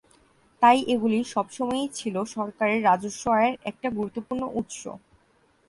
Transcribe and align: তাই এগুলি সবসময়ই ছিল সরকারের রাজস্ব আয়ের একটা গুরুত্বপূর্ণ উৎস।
তাই 0.61 0.79
এগুলি 0.93 1.19
সবসময়ই 1.33 1.89
ছিল 1.93 2.15
সরকারের 2.35 2.79
রাজস্ব 2.83 3.23
আয়ের 3.35 3.55
একটা 3.69 3.87
গুরুত্বপূর্ণ 3.97 4.43
উৎস। 4.59 4.81